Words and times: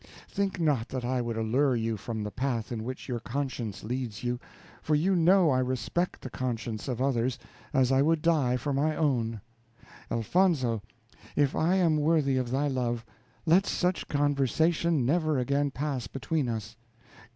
Think 0.27 0.59
not 0.59 0.89
that 0.89 1.05
I 1.05 1.21
would 1.21 1.37
allure 1.37 1.75
you 1.75 1.95
from 1.95 2.23
the 2.23 2.31
path 2.31 2.71
in 2.71 2.83
which 2.83 3.07
your 3.07 3.19
conscience 3.19 3.83
leads 3.83 4.23
you; 4.23 4.39
for 4.81 4.95
you 4.95 5.15
know 5.15 5.51
I 5.51 5.59
respect 5.59 6.21
the 6.21 6.29
conscience 6.31 6.87
of 6.87 6.99
others, 6.99 7.37
as 7.71 7.91
I 7.91 8.01
would 8.01 8.23
die 8.23 8.57
for 8.57 8.73
my 8.73 8.95
own. 8.95 9.41
Elfonzo, 10.09 10.81
if 11.35 11.55
I 11.55 11.75
am 11.75 11.97
worthy 11.97 12.37
of 12.37 12.49
thy 12.49 12.67
love, 12.67 13.05
let 13.45 13.67
such 13.67 14.07
conversation 14.07 15.05
never 15.05 15.37
again 15.37 15.69
pass 15.69 16.07
between 16.07 16.49
us. 16.49 16.75